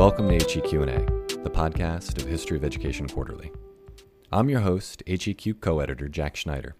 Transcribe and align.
Welcome 0.00 0.30
to 0.30 0.38
HEQ&A, 0.38 1.04
the 1.42 1.50
podcast 1.50 2.16
of 2.16 2.26
History 2.26 2.56
of 2.56 2.64
Education 2.64 3.06
Quarterly. 3.06 3.52
I'm 4.32 4.48
your 4.48 4.60
host, 4.60 5.02
HEQ 5.06 5.60
co-editor 5.60 6.08
Jack 6.08 6.36
Schneider. 6.36 6.74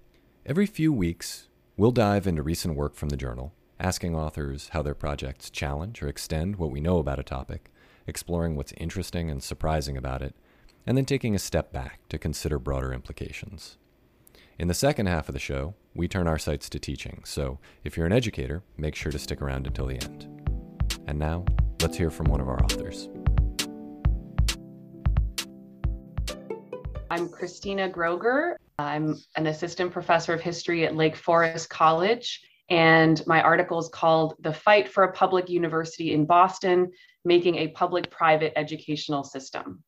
Every 0.46 0.64
few 0.64 0.90
weeks, 0.90 1.50
we'll 1.76 1.90
dive 1.90 2.26
into 2.26 2.42
recent 2.42 2.76
work 2.76 2.94
from 2.94 3.10
the 3.10 3.18
journal, 3.18 3.52
asking 3.78 4.16
authors 4.16 4.70
how 4.70 4.80
their 4.80 4.94
projects 4.94 5.50
challenge 5.50 6.02
or 6.02 6.08
extend 6.08 6.56
what 6.56 6.70
we 6.70 6.80
know 6.80 6.96
about 6.96 7.18
a 7.18 7.22
topic, 7.22 7.70
exploring 8.06 8.56
what's 8.56 8.72
interesting 8.78 9.30
and 9.30 9.42
surprising 9.42 9.98
about 9.98 10.22
it, 10.22 10.34
and 10.86 10.96
then 10.96 11.04
taking 11.04 11.34
a 11.34 11.38
step 11.38 11.74
back 11.74 12.00
to 12.08 12.16
consider 12.16 12.58
broader 12.58 12.90
implications. 12.90 13.76
In 14.58 14.66
the 14.66 14.72
second 14.72 15.08
half 15.08 15.28
of 15.28 15.34
the 15.34 15.38
show, 15.38 15.74
we 15.94 16.08
turn 16.08 16.26
our 16.26 16.38
sights 16.38 16.70
to 16.70 16.78
teaching, 16.78 17.20
so 17.26 17.58
if 17.84 17.98
you're 17.98 18.06
an 18.06 18.12
educator, 18.12 18.62
make 18.78 18.94
sure 18.94 19.12
to 19.12 19.18
stick 19.18 19.42
around 19.42 19.66
until 19.66 19.84
the 19.84 20.02
end. 20.02 20.26
And 21.06 21.18
now, 21.18 21.44
let's 21.82 21.96
hear 21.96 22.10
from 22.10 22.26
one 22.26 22.40
of 22.40 22.48
our 22.48 22.62
authors. 22.62 23.08
I'm 27.10 27.28
Christina 27.28 27.88
Groeger. 27.88 28.56
I'm 28.78 29.16
an 29.36 29.46
assistant 29.46 29.92
professor 29.92 30.34
of 30.34 30.40
history 30.40 30.86
at 30.86 30.94
Lake 30.94 31.16
Forest 31.16 31.68
College, 31.70 32.40
and 32.68 33.22
my 33.26 33.42
article 33.42 33.78
is 33.78 33.88
called 33.88 34.34
The 34.40 34.52
Fight 34.52 34.88
for 34.88 35.04
a 35.04 35.12
Public 35.12 35.48
University 35.48 36.12
in 36.12 36.24
Boston 36.24 36.90
Making 37.24 37.56
a 37.56 37.68
Public 37.68 38.10
Private 38.10 38.52
Educational 38.56 39.24
System. 39.24 39.82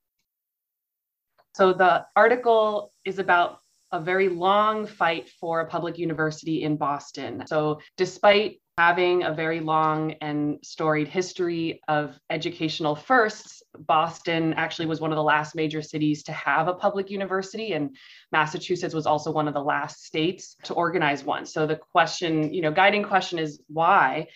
So, 1.54 1.72
the 1.72 2.06
article 2.16 2.92
is 3.04 3.18
about 3.18 3.58
a 3.92 4.00
very 4.00 4.30
long 4.30 4.86
fight 4.86 5.28
for 5.28 5.60
a 5.60 5.66
public 5.66 5.98
university 5.98 6.62
in 6.62 6.76
Boston. 6.76 7.44
So, 7.46 7.80
despite 7.98 8.61
having 8.86 9.22
a 9.22 9.32
very 9.32 9.60
long 9.60 10.10
and 10.20 10.58
storied 10.64 11.06
history 11.06 11.80
of 11.86 12.18
educational 12.30 12.96
firsts, 12.96 13.62
Boston 13.78 14.52
actually 14.54 14.86
was 14.86 15.00
one 15.00 15.12
of 15.12 15.16
the 15.16 15.22
last 15.22 15.54
major 15.54 15.80
cities 15.80 16.24
to 16.24 16.32
have 16.32 16.66
a 16.66 16.74
public 16.74 17.08
university, 17.08 17.74
and 17.74 17.94
Massachusetts 18.32 18.92
was 18.92 19.06
also 19.06 19.30
one 19.30 19.46
of 19.46 19.54
the 19.54 19.62
last 19.62 20.04
states 20.04 20.56
to 20.64 20.74
organize 20.74 21.22
one. 21.22 21.46
So, 21.46 21.64
the 21.64 21.76
question, 21.76 22.52
you 22.52 22.60
know, 22.60 22.72
guiding 22.72 23.04
question 23.04 23.38
is 23.38 23.62
why? 23.68 24.26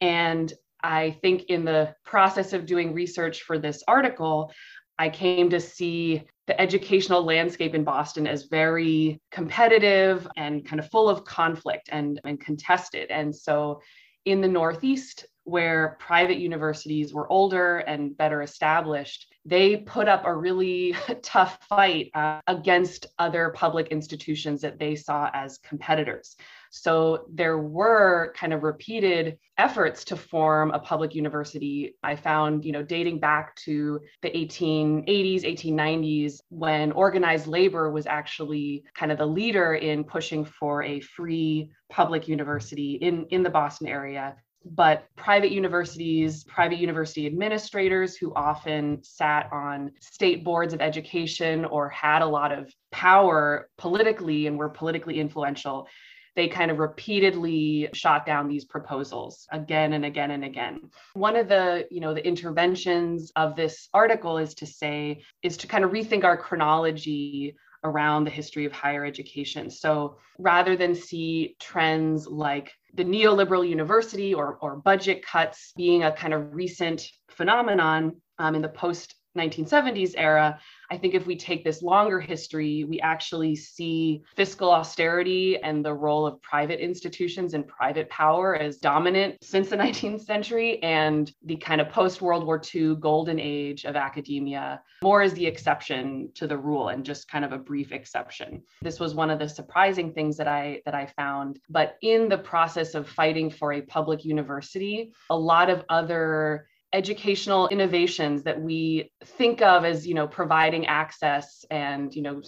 And 0.00 0.52
I 0.84 1.18
think 1.20 1.46
in 1.48 1.64
the 1.64 1.92
process 2.04 2.52
of 2.52 2.64
doing 2.64 2.94
research 2.94 3.42
for 3.42 3.58
this 3.58 3.82
article, 3.88 4.52
I 4.98 5.08
came 5.08 5.50
to 5.50 5.60
see 5.60 6.24
the 6.46 6.58
educational 6.60 7.22
landscape 7.22 7.74
in 7.74 7.84
Boston 7.84 8.26
as 8.26 8.44
very 8.44 9.20
competitive 9.30 10.26
and 10.36 10.64
kind 10.64 10.80
of 10.80 10.90
full 10.90 11.08
of 11.08 11.24
conflict 11.24 11.88
and, 11.92 12.20
and 12.24 12.40
contested. 12.40 13.10
And 13.10 13.34
so 13.34 13.80
in 14.24 14.40
the 14.40 14.48
Northeast, 14.48 15.26
where 15.46 15.96
private 16.00 16.38
universities 16.38 17.14
were 17.14 17.30
older 17.30 17.78
and 17.78 18.16
better 18.16 18.42
established, 18.42 19.32
they 19.44 19.76
put 19.76 20.08
up 20.08 20.26
a 20.26 20.36
really 20.36 20.92
tough 21.22 21.58
fight 21.68 22.10
uh, 22.14 22.40
against 22.48 23.06
other 23.20 23.50
public 23.54 23.86
institutions 23.88 24.60
that 24.60 24.80
they 24.80 24.96
saw 24.96 25.30
as 25.32 25.58
competitors. 25.58 26.34
So 26.70 27.26
there 27.32 27.58
were 27.58 28.34
kind 28.36 28.52
of 28.52 28.64
repeated 28.64 29.38
efforts 29.56 30.04
to 30.06 30.16
form 30.16 30.72
a 30.72 30.80
public 30.80 31.14
university. 31.14 31.94
I 32.02 32.16
found, 32.16 32.64
you 32.64 32.72
know, 32.72 32.82
dating 32.82 33.20
back 33.20 33.54
to 33.66 34.00
the 34.22 34.30
1880s, 34.30 35.44
1890s, 35.44 36.40
when 36.48 36.90
organized 36.90 37.46
labor 37.46 37.92
was 37.92 38.08
actually 38.08 38.82
kind 38.94 39.12
of 39.12 39.18
the 39.18 39.26
leader 39.26 39.74
in 39.74 40.02
pushing 40.02 40.44
for 40.44 40.82
a 40.82 40.98
free 41.00 41.70
public 41.88 42.26
university 42.26 42.94
in, 42.94 43.26
in 43.30 43.44
the 43.44 43.50
Boston 43.50 43.86
area 43.86 44.34
but 44.70 45.04
private 45.16 45.52
universities, 45.52 46.44
private 46.44 46.78
university 46.78 47.26
administrators 47.26 48.16
who 48.16 48.34
often 48.34 49.02
sat 49.02 49.48
on 49.52 49.92
state 50.00 50.44
boards 50.44 50.74
of 50.74 50.80
education 50.80 51.64
or 51.64 51.88
had 51.88 52.22
a 52.22 52.26
lot 52.26 52.52
of 52.52 52.72
power 52.90 53.68
politically 53.78 54.46
and 54.46 54.58
were 54.58 54.68
politically 54.68 55.20
influential, 55.20 55.86
they 56.34 56.48
kind 56.48 56.70
of 56.70 56.78
repeatedly 56.78 57.88
shot 57.94 58.26
down 58.26 58.46
these 58.46 58.64
proposals 58.64 59.46
again 59.52 59.94
and 59.94 60.04
again 60.04 60.32
and 60.32 60.44
again. 60.44 60.90
One 61.14 61.36
of 61.36 61.48
the 61.48 61.86
you 61.90 62.00
know 62.00 62.12
the 62.12 62.26
interventions 62.26 63.32
of 63.36 63.56
this 63.56 63.88
article 63.94 64.36
is 64.38 64.54
to 64.56 64.66
say 64.66 65.22
is 65.42 65.56
to 65.58 65.66
kind 65.66 65.84
of 65.84 65.92
rethink 65.92 66.24
our 66.24 66.36
chronology 66.36 67.56
around 67.86 68.24
the 68.24 68.30
history 68.30 68.64
of 68.64 68.72
higher 68.72 69.04
education. 69.04 69.70
So 69.70 70.16
rather 70.38 70.76
than 70.76 70.94
see 70.94 71.56
trends 71.60 72.26
like 72.26 72.72
the 72.94 73.04
neoliberal 73.04 73.68
university 73.68 74.34
or, 74.34 74.58
or 74.60 74.76
budget 74.76 75.24
cuts 75.24 75.72
being 75.76 76.04
a 76.04 76.12
kind 76.12 76.34
of 76.34 76.54
recent 76.54 77.08
phenomenon 77.28 78.20
um, 78.38 78.54
in 78.54 78.62
the 78.62 78.68
post 78.68 79.15
1970s 79.36 80.14
era, 80.16 80.58
I 80.90 80.96
think 80.96 81.14
if 81.14 81.26
we 81.26 81.36
take 81.36 81.64
this 81.64 81.82
longer 81.82 82.20
history, 82.20 82.84
we 82.84 83.00
actually 83.00 83.56
see 83.56 84.22
fiscal 84.36 84.70
austerity 84.70 85.58
and 85.62 85.84
the 85.84 85.94
role 85.94 86.26
of 86.26 86.40
private 86.42 86.80
institutions 86.80 87.54
and 87.54 87.66
private 87.66 88.08
power 88.08 88.56
as 88.56 88.78
dominant 88.78 89.42
since 89.42 89.68
the 89.68 89.76
19th 89.86 90.22
century, 90.22 90.82
and 90.82 91.32
the 91.44 91.56
kind 91.56 91.80
of 91.80 91.88
post 91.88 92.22
World 92.22 92.44
War 92.44 92.60
II 92.74 92.96
golden 92.96 93.38
age 93.38 93.84
of 93.84 93.96
academia 93.96 94.80
more 95.02 95.22
as 95.22 95.34
the 95.34 95.46
exception 95.46 96.30
to 96.34 96.46
the 96.46 96.56
rule 96.56 96.88
and 96.88 97.04
just 97.04 97.28
kind 97.28 97.44
of 97.44 97.52
a 97.52 97.58
brief 97.58 97.92
exception. 97.92 98.62
This 98.82 98.98
was 98.98 99.14
one 99.14 99.30
of 99.30 99.38
the 99.38 99.48
surprising 99.48 100.12
things 100.12 100.36
that 100.36 100.48
I 100.48 100.80
that 100.84 100.94
I 100.94 101.06
found. 101.06 101.58
But 101.68 101.96
in 102.02 102.28
the 102.28 102.38
process 102.38 102.94
of 102.94 103.08
fighting 103.08 103.50
for 103.50 103.72
a 103.72 103.82
public 103.82 104.24
university, 104.24 105.12
a 105.30 105.36
lot 105.36 105.70
of 105.70 105.84
other 105.88 106.66
educational 106.96 107.68
innovations 107.68 108.42
that 108.44 108.58
we 108.58 109.12
think 109.22 109.60
of 109.60 109.84
as 109.84 110.06
you 110.06 110.14
know 110.14 110.26
providing 110.26 110.86
access 110.86 111.62
and 111.70 112.14
you 112.14 112.22
know 112.22 112.40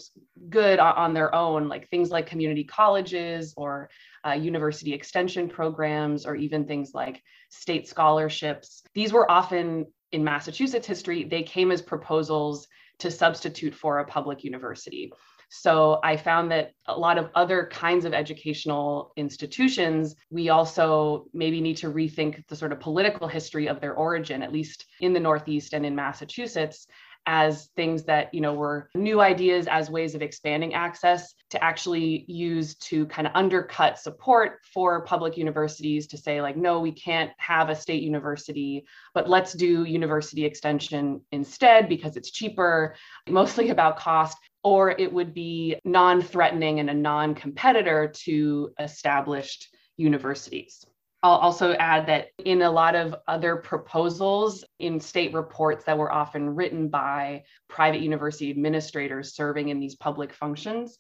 good 0.49 0.79
on 0.79 1.13
their 1.13 1.35
own 1.35 1.69
like 1.69 1.87
things 1.91 2.09
like 2.09 2.27
community 2.27 2.65
colleges 2.65 3.53
or 3.59 3.91
uh, 4.27 4.33
university 4.33 4.95
extension 4.95 5.51
programs 5.51 6.25
or 6.25 6.35
even 6.35 6.67
things 6.67 6.93
like 6.95 7.23
state 7.51 7.87
scholarships. 7.87 8.83
These 8.95 9.13
were 9.13 9.31
often 9.31 9.87
in 10.13 10.25
massachusetts 10.25 10.87
history 10.87 11.25
they 11.25 11.43
came 11.43 11.71
as 11.71 11.83
proposals 11.83 12.67
to 12.99 13.11
substitute 13.11 13.75
for 13.75 13.99
a 13.99 14.07
public 14.07 14.43
university 14.43 15.13
so 15.49 15.99
I 16.03 16.17
found 16.17 16.51
that 16.53 16.73
a 16.87 16.99
lot 16.99 17.17
of 17.19 17.31
other 17.35 17.69
kinds 17.73 18.05
of 18.05 18.13
educational 18.13 19.13
institutions, 19.17 20.15
we 20.31 20.51
also 20.51 21.27
maybe 21.33 21.61
need 21.61 21.79
to 21.79 21.91
rethink 21.91 22.47
the 22.49 22.57
sort 22.57 22.73
of 22.73 22.81
political 22.81 23.29
history 23.29 23.67
of 23.67 23.81
their 23.81 23.95
origin, 23.95 24.43
at 24.43 24.53
least 24.53 24.87
in 25.01 25.13
the 25.13 25.21
Northeast 25.21 25.73
and 25.73 25.87
in 25.87 25.95
Massachusetts 25.95 26.87
as 27.27 27.67
things 27.77 28.05
that 28.05 28.33
you 28.33 28.41
know 28.41 28.55
were 28.55 28.89
new 28.95 29.21
ideas 29.21 29.67
as 29.67 29.91
ways 29.91 30.15
of 30.15 30.23
expanding 30.23 30.73
access 30.73 31.35
to 31.51 31.63
actually 31.63 32.25
use 32.27 32.75
to 32.77 33.05
kind 33.07 33.27
of 33.27 33.35
undercut 33.35 33.99
support 33.99 34.61
for 34.73 35.05
public 35.05 35.37
universities 35.37 36.07
to 36.07 36.17
say 36.17 36.41
like 36.41 36.57
no 36.57 36.81
we 36.81 36.91
can't 36.91 37.31
have 37.37 37.69
a 37.69 37.75
state 37.75 38.03
university 38.03 38.83
but 39.13 39.29
let's 39.29 39.53
do 39.53 39.85
university 39.85 40.45
extension 40.47 41.21
instead 41.31 41.87
because 41.87 42.17
it's 42.17 42.31
cheaper 42.31 42.95
mostly 43.29 43.69
about 43.69 43.99
cost 43.99 44.39
or 44.65 44.91
it 44.91 45.13
would 45.13 45.35
be 45.35 45.77
non 45.85 46.23
threatening 46.23 46.81
and 46.81 46.91
a 46.91 46.95
non 46.95 47.35
competitor 47.35 48.13
to 48.25 48.73
established 48.79 49.69
universities. 49.97 50.85
I'll 51.23 51.33
also 51.33 51.73
add 51.75 52.07
that 52.07 52.29
in 52.45 52.63
a 52.63 52.71
lot 52.71 52.95
of 52.95 53.17
other 53.27 53.57
proposals 53.57 54.65
in 54.79 55.01
state 55.01 55.35
reports 55.35 55.85
that 55.85 55.99
were 55.99 56.13
often 56.13 56.55
written 56.55 56.89
by 56.89 57.43
private 57.69 58.01
university 58.01 58.51
administrators 58.51 59.35
serving 59.35 59.69
in 59.69 59.81
these 59.81 59.97
public 59.97 60.33
functions, 60.33 60.97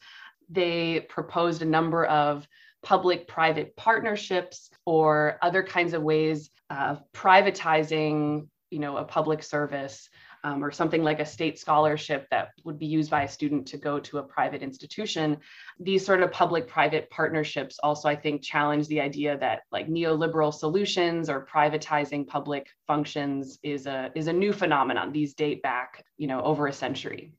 they 0.48 1.06
proposed 1.08 1.62
a 1.62 1.66
number 1.66 2.04
of 2.06 2.48
public 2.82 3.28
private 3.28 3.76
partnerships 3.76 4.70
or 4.86 5.38
other 5.42 5.62
kinds 5.62 5.92
of 5.92 6.02
ways 6.02 6.50
of 6.70 7.02
privatizing 7.12 8.48
you 8.70 8.78
know 8.78 8.96
a 8.98 9.04
public 9.04 9.42
service 9.42 10.08
um, 10.48 10.64
or 10.64 10.70
something 10.70 11.02
like 11.02 11.20
a 11.20 11.26
state 11.26 11.58
scholarship 11.58 12.26
that 12.30 12.50
would 12.64 12.78
be 12.78 12.86
used 12.86 13.10
by 13.10 13.22
a 13.22 13.28
student 13.28 13.66
to 13.66 13.76
go 13.76 13.98
to 14.00 14.18
a 14.18 14.22
private 14.22 14.62
institution. 14.62 15.36
These 15.78 16.04
sort 16.04 16.22
of 16.22 16.32
public 16.32 16.66
private 16.66 17.10
partnerships 17.10 17.78
also, 17.82 18.08
I 18.08 18.16
think, 18.16 18.42
challenge 18.42 18.88
the 18.88 19.00
idea 19.00 19.36
that 19.38 19.62
like 19.70 19.88
neoliberal 19.88 20.52
solutions 20.52 21.28
or 21.28 21.46
privatizing 21.46 22.26
public 22.26 22.68
functions 22.86 23.58
is 23.62 23.86
a, 23.86 24.10
is 24.14 24.28
a 24.28 24.32
new 24.32 24.52
phenomenon. 24.52 25.12
These 25.12 25.34
date 25.34 25.62
back, 25.62 26.04
you 26.16 26.26
know, 26.26 26.40
over 26.42 26.66
a 26.66 26.72
century 26.72 27.32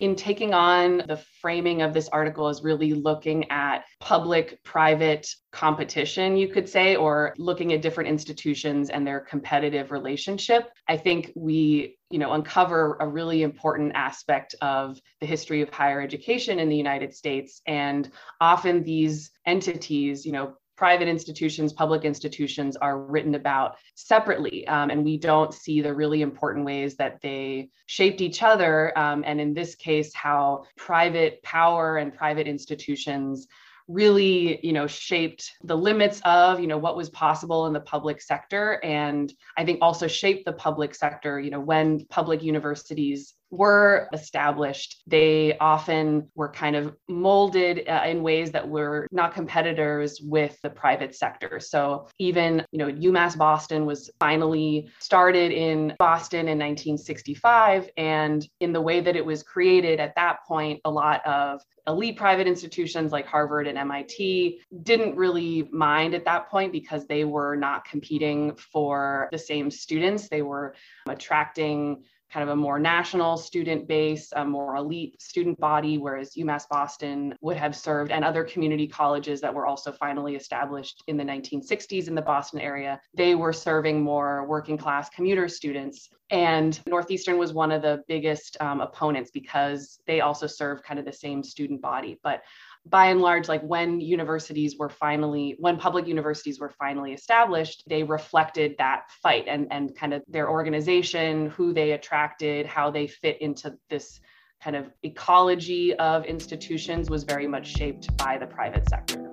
in 0.00 0.16
taking 0.16 0.54
on 0.54 0.98
the 1.06 1.22
framing 1.40 1.82
of 1.82 1.92
this 1.92 2.08
article 2.08 2.48
is 2.48 2.62
really 2.62 2.94
looking 2.94 3.50
at 3.50 3.84
public 4.00 4.62
private 4.64 5.28
competition, 5.52 6.36
you 6.36 6.48
could 6.48 6.68
say, 6.68 6.96
or 6.96 7.34
looking 7.38 7.72
at 7.74 7.82
different 7.82 8.08
institutions 8.08 8.88
and 8.88 9.06
their 9.06 9.20
competitive 9.20 9.90
relationship. 9.90 10.70
I 10.88 10.96
think 10.96 11.32
we 11.36 11.98
you 12.10 12.18
know 12.18 12.32
uncover 12.32 12.96
a 13.00 13.06
really 13.06 13.42
important 13.42 13.92
aspect 13.94 14.54
of 14.60 14.98
the 15.20 15.26
history 15.26 15.62
of 15.62 15.70
higher 15.70 16.00
education 16.00 16.58
in 16.58 16.68
the 16.68 16.76
United 16.76 17.14
States 17.14 17.60
and 17.66 18.10
often 18.40 18.82
these 18.82 19.30
entities 19.46 20.26
you 20.26 20.32
know 20.32 20.54
private 20.80 21.08
institutions, 21.08 21.74
public 21.74 22.06
institutions 22.06 22.74
are 22.74 23.02
written 23.02 23.34
about 23.34 23.76
separately. 23.96 24.66
Um, 24.66 24.88
and 24.88 25.04
we 25.04 25.18
don't 25.18 25.52
see 25.52 25.82
the 25.82 25.92
really 25.92 26.22
important 26.22 26.64
ways 26.64 26.96
that 26.96 27.20
they 27.20 27.68
shaped 27.84 28.22
each 28.22 28.42
other. 28.42 28.98
Um, 28.98 29.22
and 29.26 29.38
in 29.38 29.52
this 29.52 29.74
case, 29.74 30.14
how 30.14 30.64
private 30.78 31.42
power 31.42 31.98
and 31.98 32.16
private 32.16 32.48
institutions 32.48 33.46
really 33.88 34.64
you 34.64 34.72
know 34.72 34.86
shaped 34.86 35.50
the 35.64 35.76
limits 35.76 36.22
of 36.24 36.60
you 36.60 36.68
know 36.68 36.78
what 36.78 36.96
was 36.96 37.10
possible 37.10 37.66
in 37.66 37.72
the 37.72 37.80
public 37.80 38.22
sector 38.22 38.78
and 38.84 39.34
i 39.56 39.64
think 39.64 39.80
also 39.82 40.06
shaped 40.06 40.44
the 40.44 40.52
public 40.52 40.94
sector 40.94 41.40
you 41.40 41.50
know 41.50 41.58
when 41.58 42.06
public 42.08 42.40
universities 42.40 43.34
were 43.50 44.08
established, 44.12 45.02
they 45.06 45.56
often 45.58 46.28
were 46.34 46.50
kind 46.50 46.76
of 46.76 46.96
molded 47.08 47.88
uh, 47.88 48.02
in 48.06 48.22
ways 48.22 48.52
that 48.52 48.68
were 48.68 49.06
not 49.10 49.34
competitors 49.34 50.20
with 50.22 50.58
the 50.62 50.70
private 50.70 51.14
sector. 51.14 51.60
So 51.60 52.08
even, 52.18 52.64
you 52.70 52.78
know, 52.78 52.90
UMass 52.90 53.36
Boston 53.36 53.86
was 53.86 54.10
finally 54.18 54.88
started 54.98 55.52
in 55.52 55.94
Boston 55.98 56.40
in 56.40 56.58
1965. 56.58 57.90
And 57.96 58.46
in 58.60 58.72
the 58.72 58.80
way 58.80 59.00
that 59.00 59.16
it 59.16 59.24
was 59.24 59.42
created 59.42 60.00
at 60.00 60.14
that 60.16 60.38
point, 60.46 60.80
a 60.84 60.90
lot 60.90 61.26
of 61.26 61.60
elite 61.86 62.16
private 62.16 62.46
institutions 62.46 63.10
like 63.10 63.26
Harvard 63.26 63.66
and 63.66 63.78
MIT 63.78 64.60
didn't 64.82 65.16
really 65.16 65.68
mind 65.72 66.14
at 66.14 66.24
that 66.24 66.48
point 66.48 66.72
because 66.72 67.06
they 67.06 67.24
were 67.24 67.56
not 67.56 67.84
competing 67.84 68.54
for 68.56 69.28
the 69.32 69.38
same 69.38 69.70
students. 69.70 70.28
They 70.28 70.42
were 70.42 70.74
attracting 71.08 72.04
kind 72.32 72.48
of 72.48 72.52
a 72.52 72.56
more 72.56 72.78
national 72.78 73.36
student 73.36 73.88
base, 73.88 74.32
a 74.36 74.44
more 74.44 74.76
elite 74.76 75.20
student 75.20 75.58
body, 75.58 75.98
whereas 75.98 76.34
UMass 76.34 76.68
Boston 76.68 77.34
would 77.40 77.56
have 77.56 77.74
served 77.74 78.12
and 78.12 78.24
other 78.24 78.44
community 78.44 78.86
colleges 78.86 79.40
that 79.40 79.52
were 79.52 79.66
also 79.66 79.90
finally 79.90 80.36
established 80.36 81.02
in 81.08 81.16
the 81.16 81.24
1960s 81.24 82.08
in 82.08 82.14
the 82.14 82.22
Boston 82.22 82.60
area, 82.60 83.00
they 83.14 83.34
were 83.34 83.52
serving 83.52 84.00
more 84.00 84.46
working 84.46 84.78
class 84.78 85.08
commuter 85.10 85.48
students. 85.48 86.10
And 86.30 86.80
Northeastern 86.86 87.38
was 87.38 87.52
one 87.52 87.72
of 87.72 87.82
the 87.82 88.04
biggest 88.06 88.56
um, 88.60 88.80
opponents 88.80 89.32
because 89.32 89.98
they 90.06 90.20
also 90.20 90.46
served 90.46 90.84
kind 90.84 91.00
of 91.00 91.04
the 91.04 91.12
same 91.12 91.42
student 91.42 91.82
body. 91.82 92.20
But 92.22 92.42
by 92.86 93.06
and 93.06 93.20
large, 93.20 93.48
like 93.48 93.62
when 93.62 94.00
universities 94.00 94.76
were 94.78 94.88
finally, 94.88 95.56
when 95.58 95.76
public 95.76 96.06
universities 96.06 96.58
were 96.58 96.70
finally 96.70 97.12
established, 97.12 97.84
they 97.86 98.02
reflected 98.02 98.74
that 98.78 99.10
fight 99.22 99.44
and, 99.46 99.68
and 99.70 99.94
kind 99.94 100.14
of 100.14 100.22
their 100.28 100.48
organization, 100.48 101.50
who 101.50 101.72
they 101.72 101.92
attracted, 101.92 102.66
how 102.66 102.90
they 102.90 103.06
fit 103.06 103.40
into 103.42 103.76
this 103.90 104.20
kind 104.62 104.76
of 104.76 104.90
ecology 105.02 105.94
of 105.94 106.24
institutions 106.24 107.10
was 107.10 107.24
very 107.24 107.46
much 107.46 107.66
shaped 107.66 108.14
by 108.16 108.38
the 108.38 108.46
private 108.46 108.88
sector. 108.88 109.26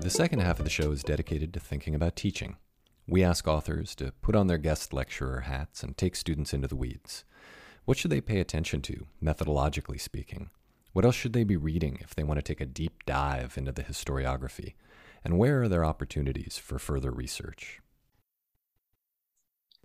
The 0.00 0.10
second 0.10 0.38
half 0.40 0.58
of 0.58 0.64
the 0.64 0.70
show 0.70 0.92
is 0.92 1.02
dedicated 1.02 1.52
to 1.54 1.60
thinking 1.60 1.94
about 1.94 2.16
teaching. 2.16 2.56
We 3.08 3.24
ask 3.24 3.48
authors 3.48 3.94
to 3.96 4.12
put 4.20 4.36
on 4.36 4.46
their 4.46 4.58
guest 4.58 4.92
lecturer 4.92 5.40
hats 5.40 5.82
and 5.82 5.96
take 5.96 6.16
students 6.16 6.52
into 6.52 6.68
the 6.68 6.76
weeds. 6.76 7.24
What 7.86 7.96
should 7.96 8.10
they 8.10 8.20
pay 8.20 8.40
attention 8.40 8.82
to, 8.82 9.06
methodologically 9.22 10.00
speaking? 10.00 10.50
What 10.92 11.04
else 11.04 11.14
should 11.14 11.32
they 11.32 11.44
be 11.44 11.56
reading 11.56 11.98
if 12.00 12.16
they 12.16 12.24
want 12.24 12.38
to 12.38 12.42
take 12.42 12.60
a 12.60 12.66
deep 12.66 13.06
dive 13.06 13.56
into 13.56 13.70
the 13.70 13.84
historiography? 13.84 14.74
And 15.24 15.38
where 15.38 15.62
are 15.62 15.68
there 15.68 15.84
opportunities 15.84 16.58
for 16.58 16.80
further 16.80 17.12
research? 17.12 17.80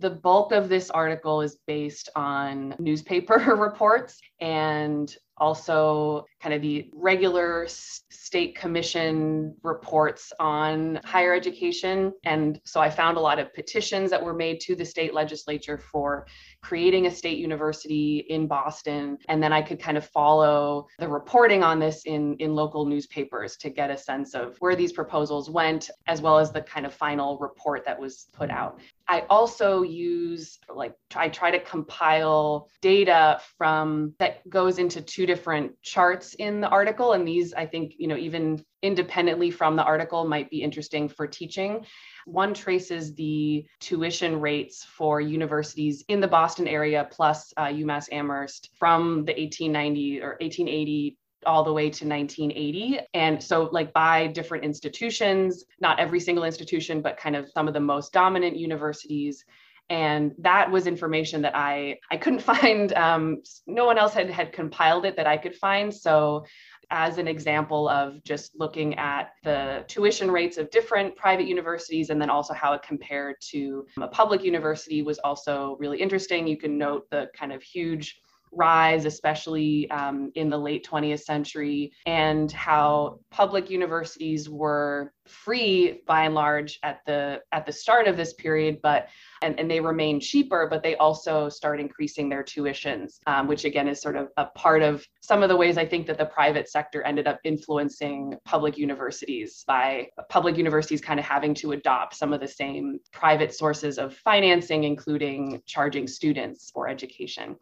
The 0.00 0.10
bulk 0.10 0.50
of 0.50 0.68
this 0.68 0.90
article 0.90 1.42
is 1.42 1.58
based 1.68 2.08
on 2.16 2.74
newspaper 2.80 3.36
reports 3.56 4.20
and 4.40 5.14
also 5.36 6.24
kind 6.40 6.54
of 6.54 6.62
the 6.62 6.88
regular 6.92 7.66
state 7.68 8.56
commission 8.56 9.54
reports 9.62 10.32
on 10.38 11.00
higher 11.04 11.34
education. 11.34 12.12
And 12.24 12.60
so 12.64 12.80
I 12.80 12.90
found 12.90 13.16
a 13.16 13.20
lot 13.20 13.38
of 13.38 13.52
petitions 13.54 14.10
that 14.10 14.22
were 14.22 14.34
made 14.34 14.60
to 14.60 14.74
the 14.74 14.84
state 14.84 15.14
legislature 15.14 15.78
for 15.78 16.26
creating 16.62 17.06
a 17.06 17.10
state 17.10 17.38
university 17.38 18.24
in 18.28 18.46
Boston. 18.46 19.18
And 19.28 19.42
then 19.42 19.52
I 19.52 19.62
could 19.62 19.80
kind 19.80 19.96
of 19.96 20.06
follow 20.06 20.86
the 20.98 21.08
reporting 21.08 21.62
on 21.62 21.78
this 21.78 22.02
in, 22.04 22.36
in 22.36 22.54
local 22.54 22.84
newspapers 22.86 23.56
to 23.58 23.70
get 23.70 23.90
a 23.90 23.96
sense 23.96 24.34
of 24.34 24.56
where 24.60 24.76
these 24.76 24.92
proposals 24.92 25.50
went, 25.50 25.90
as 26.06 26.22
well 26.22 26.38
as 26.38 26.52
the 26.52 26.62
kind 26.62 26.86
of 26.86 26.94
final 26.94 27.38
report 27.38 27.84
that 27.84 27.98
was 27.98 28.28
put 28.32 28.50
out. 28.50 28.78
I 29.08 29.26
also 29.28 29.82
use 29.82 30.58
like 30.74 30.94
I 31.14 31.28
try 31.28 31.50
to 31.50 31.60
compile 31.60 32.70
data 32.80 33.40
from 33.58 34.14
that 34.18 34.48
goes 34.48 34.78
into 34.78 35.02
two 35.02 35.26
different 35.32 35.80
charts 35.82 36.34
in 36.34 36.60
the 36.60 36.68
article 36.68 37.14
and 37.14 37.26
these 37.26 37.54
I 37.54 37.66
think 37.72 37.94
you 37.96 38.08
know 38.08 38.18
even 38.28 38.62
independently 38.82 39.50
from 39.50 39.76
the 39.76 39.82
article 39.82 40.26
might 40.34 40.50
be 40.50 40.62
interesting 40.62 41.08
for 41.08 41.26
teaching 41.26 41.86
one 42.26 42.52
traces 42.52 43.14
the 43.14 43.64
tuition 43.80 44.40
rates 44.40 44.84
for 44.84 45.20
universities 45.20 46.04
in 46.08 46.20
the 46.20 46.28
Boston 46.28 46.68
area 46.68 47.08
plus 47.10 47.52
uh, 47.56 47.66
UMass 47.66 48.12
Amherst 48.12 48.70
from 48.78 49.24
the 49.24 49.32
1890 49.32 50.22
or 50.22 50.30
1880 50.40 51.16
all 51.44 51.64
the 51.64 51.72
way 51.72 51.90
to 51.90 52.06
1980. 52.06 53.00
And 53.14 53.42
so, 53.42 53.68
like, 53.72 53.92
by 53.92 54.28
different 54.28 54.64
institutions, 54.64 55.64
not 55.80 55.98
every 55.98 56.20
single 56.20 56.44
institution, 56.44 57.02
but 57.02 57.16
kind 57.16 57.34
of 57.34 57.50
some 57.50 57.66
of 57.66 57.74
the 57.74 57.80
most 57.80 58.12
dominant 58.12 58.56
universities. 58.56 59.44
And 59.90 60.32
that 60.38 60.70
was 60.70 60.86
information 60.86 61.42
that 61.42 61.56
I 61.56 61.98
I 62.10 62.16
couldn't 62.16 62.42
find. 62.54 62.92
Um, 62.94 63.42
no 63.66 63.84
one 63.84 63.98
else 63.98 64.14
had 64.14 64.30
had 64.30 64.52
compiled 64.52 65.04
it 65.04 65.16
that 65.16 65.26
I 65.26 65.36
could 65.36 65.54
find. 65.54 65.94
So 65.94 66.44
as 66.92 67.16
an 67.16 67.26
example 67.26 67.88
of 67.88 68.22
just 68.22 68.52
looking 68.54 68.94
at 68.96 69.30
the 69.44 69.82
tuition 69.88 70.30
rates 70.30 70.58
of 70.58 70.70
different 70.70 71.16
private 71.16 71.46
universities 71.46 72.10
and 72.10 72.20
then 72.20 72.28
also 72.28 72.52
how 72.52 72.74
it 72.74 72.82
compared 72.82 73.36
to 73.40 73.86
a 74.00 74.06
public 74.06 74.44
university 74.44 75.02
was 75.02 75.18
also 75.20 75.76
really 75.80 75.98
interesting. 75.98 76.46
You 76.46 76.58
can 76.58 76.76
note 76.76 77.08
the 77.10 77.28
kind 77.34 77.50
of 77.50 77.62
huge 77.62 78.21
rise, 78.52 79.04
especially 79.06 79.90
um, 79.90 80.30
in 80.34 80.48
the 80.48 80.58
late 80.58 80.86
20th 80.86 81.20
century, 81.20 81.92
and 82.06 82.52
how 82.52 83.18
public 83.30 83.70
universities 83.70 84.48
were 84.48 85.12
free 85.26 86.02
by 86.06 86.24
and 86.24 86.34
large 86.34 86.78
at 86.82 87.00
the 87.06 87.40
at 87.52 87.64
the 87.64 87.72
start 87.72 88.06
of 88.06 88.16
this 88.16 88.34
period, 88.34 88.78
but 88.82 89.08
and, 89.42 89.58
and 89.58 89.70
they 89.70 89.80
remain 89.80 90.20
cheaper, 90.20 90.66
but 90.68 90.82
they 90.82 90.96
also 90.96 91.48
start 91.48 91.80
increasing 91.80 92.28
their 92.28 92.42
tuitions, 92.44 93.18
um, 93.26 93.46
which 93.48 93.64
again 93.64 93.88
is 93.88 94.00
sort 94.00 94.16
of 94.16 94.28
a 94.36 94.46
part 94.46 94.82
of 94.82 95.06
some 95.20 95.42
of 95.42 95.48
the 95.48 95.56
ways 95.56 95.78
I 95.78 95.86
think 95.86 96.06
that 96.06 96.18
the 96.18 96.26
private 96.26 96.68
sector 96.68 97.02
ended 97.02 97.26
up 97.26 97.40
influencing 97.44 98.36
public 98.44 98.76
universities 98.76 99.64
by 99.66 100.08
public 100.28 100.56
universities 100.56 101.00
kind 101.00 101.18
of 101.18 101.26
having 101.26 101.54
to 101.54 101.72
adopt 101.72 102.14
some 102.14 102.32
of 102.32 102.40
the 102.40 102.48
same 102.48 102.98
private 103.12 103.54
sources 103.54 103.98
of 103.98 104.14
financing, 104.14 104.84
including 104.84 105.62
charging 105.66 106.06
students 106.06 106.70
for 106.70 106.88
education. 106.88 107.56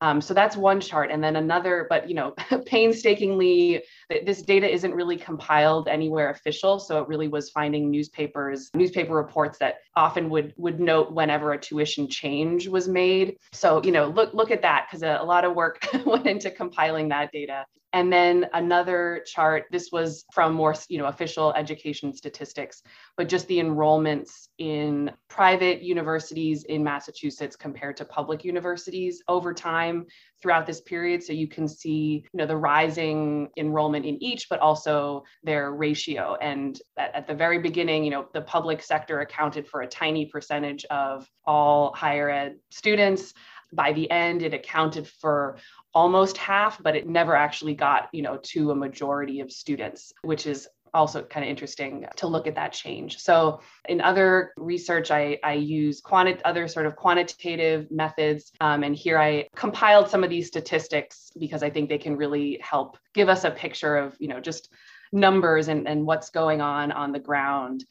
Um, 0.00 0.20
so 0.20 0.32
that's 0.34 0.56
one 0.56 0.80
chart. 0.80 1.10
And 1.10 1.22
then 1.22 1.36
another, 1.36 1.86
but 1.88 2.08
you 2.08 2.14
know, 2.14 2.34
painstakingly, 2.66 3.82
this 4.08 4.42
data 4.42 4.70
isn't 4.70 4.94
really 4.94 5.16
compiled 5.16 5.88
anywhere 5.88 6.30
official. 6.30 6.78
So 6.78 7.02
it 7.02 7.08
really 7.08 7.28
was 7.28 7.50
finding 7.50 7.90
newspapers, 7.90 8.70
newspaper 8.74 9.14
reports 9.14 9.58
that 9.58 9.76
often 9.96 10.30
would 10.30 10.54
would 10.56 10.80
note 10.80 11.12
whenever 11.12 11.52
a 11.52 11.60
tuition 11.60 12.08
change 12.08 12.68
was 12.68 12.88
made. 12.88 13.36
So, 13.52 13.82
you 13.82 13.92
know, 13.92 14.08
look 14.08 14.32
look 14.32 14.50
at 14.50 14.62
that 14.62 14.86
because 14.88 15.02
a, 15.02 15.18
a 15.20 15.24
lot 15.24 15.44
of 15.44 15.54
work 15.54 15.86
went 16.06 16.26
into 16.26 16.50
compiling 16.50 17.08
that 17.08 17.32
data. 17.32 17.66
And 17.94 18.12
then 18.12 18.46
another 18.52 19.24
chart, 19.26 19.64
this 19.70 19.90
was 19.90 20.24
from 20.32 20.52
more, 20.52 20.74
you 20.88 20.98
know, 20.98 21.06
official 21.06 21.54
education 21.54 22.12
statistics, 22.12 22.82
but 23.16 23.28
just 23.28 23.46
the 23.48 23.58
enrollments 23.58 24.48
in 24.58 25.10
private 25.28 25.80
universities 25.82 26.64
in 26.64 26.84
Massachusetts 26.84 27.56
compared 27.56 27.96
to 27.96 28.04
public 28.04 28.44
universities 28.44 29.22
over 29.26 29.54
time 29.54 30.06
throughout 30.42 30.66
this 30.66 30.82
period. 30.82 31.22
So 31.22 31.32
you 31.32 31.48
can 31.48 31.66
see, 31.66 32.24
you 32.32 32.38
know, 32.38 32.46
the 32.46 32.56
rising 32.56 33.48
enrollment 33.56 33.97
in 34.04 34.22
each, 34.22 34.48
but 34.48 34.60
also 34.60 35.24
their 35.42 35.72
ratio. 35.72 36.36
And 36.40 36.80
at, 36.96 37.14
at 37.14 37.26
the 37.26 37.34
very 37.34 37.58
beginning, 37.58 38.04
you 38.04 38.10
know, 38.10 38.28
the 38.32 38.42
public 38.42 38.82
sector 38.82 39.20
accounted 39.20 39.66
for 39.66 39.82
a 39.82 39.86
tiny 39.86 40.26
percentage 40.26 40.84
of 40.86 41.28
all 41.44 41.92
higher 41.94 42.30
ed 42.30 42.56
students 42.70 43.34
by 43.72 43.92
the 43.92 44.10
end 44.10 44.42
it 44.42 44.54
accounted 44.54 45.06
for 45.06 45.58
almost 45.94 46.36
half, 46.36 46.82
but 46.82 46.96
it 46.96 47.06
never 47.06 47.34
actually 47.34 47.74
got, 47.74 48.08
you 48.12 48.22
know, 48.22 48.38
to 48.42 48.70
a 48.70 48.74
majority 48.74 49.40
of 49.40 49.50
students, 49.50 50.12
which 50.22 50.46
is 50.46 50.68
also 50.94 51.22
kind 51.22 51.44
of 51.44 51.50
interesting 51.50 52.06
to 52.16 52.26
look 52.26 52.46
at 52.46 52.54
that 52.54 52.72
change. 52.72 53.18
So 53.18 53.60
in 53.88 54.00
other 54.00 54.52
research, 54.56 55.10
I, 55.10 55.38
I 55.42 55.54
use 55.54 56.00
quanti- 56.00 56.42
other 56.44 56.68
sort 56.68 56.86
of 56.86 56.96
quantitative 56.96 57.90
methods. 57.90 58.52
Um, 58.60 58.82
and 58.82 58.94
here 58.94 59.18
I 59.18 59.48
compiled 59.54 60.08
some 60.08 60.24
of 60.24 60.30
these 60.30 60.48
statistics 60.48 61.30
because 61.38 61.62
I 61.62 61.70
think 61.70 61.88
they 61.88 61.98
can 61.98 62.16
really 62.16 62.58
help 62.62 62.98
give 63.14 63.28
us 63.28 63.44
a 63.44 63.50
picture 63.50 63.96
of, 63.96 64.16
you 64.18 64.28
know, 64.28 64.40
just 64.40 64.72
numbers 65.12 65.68
and, 65.68 65.88
and 65.88 66.04
what's 66.04 66.30
going 66.30 66.60
on 66.60 66.92
on 66.92 67.12
the 67.12 67.18
ground 67.18 67.84